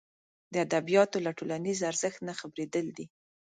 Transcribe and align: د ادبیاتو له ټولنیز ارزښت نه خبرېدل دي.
د 0.53 0.55
ادبیاتو 0.65 1.17
له 1.25 1.31
ټولنیز 1.37 1.79
ارزښت 1.91 2.19
نه 2.27 2.33
خبرېدل 2.39 2.85
دي. 2.97 3.05